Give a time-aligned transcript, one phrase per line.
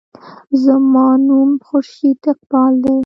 [0.63, 2.95] زما نوم خورشید اقبال دے.